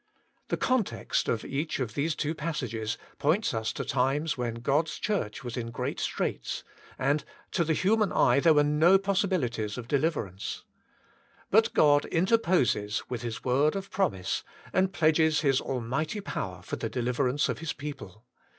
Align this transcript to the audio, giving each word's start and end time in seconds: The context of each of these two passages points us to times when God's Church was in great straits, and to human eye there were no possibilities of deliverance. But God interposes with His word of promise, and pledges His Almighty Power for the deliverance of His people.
The 0.47 0.57
context 0.57 1.29
of 1.29 1.45
each 1.45 1.79
of 1.79 1.93
these 1.93 2.15
two 2.15 2.33
passages 2.33 2.97
points 3.19 3.53
us 3.53 3.71
to 3.73 3.85
times 3.85 4.35
when 4.35 4.55
God's 4.55 4.97
Church 4.97 5.43
was 5.43 5.55
in 5.55 5.69
great 5.69 5.99
straits, 5.99 6.63
and 6.97 7.23
to 7.51 7.71
human 7.71 8.11
eye 8.11 8.39
there 8.39 8.55
were 8.55 8.63
no 8.63 8.97
possibilities 8.97 9.77
of 9.77 9.87
deliverance. 9.87 10.63
But 11.51 11.71
God 11.75 12.05
interposes 12.05 13.03
with 13.11 13.21
His 13.21 13.43
word 13.43 13.75
of 13.75 13.91
promise, 13.91 14.43
and 14.73 14.91
pledges 14.91 15.41
His 15.41 15.61
Almighty 15.61 16.19
Power 16.19 16.63
for 16.63 16.77
the 16.77 16.89
deliverance 16.89 17.47
of 17.47 17.59
His 17.59 17.71
people. 17.73 18.25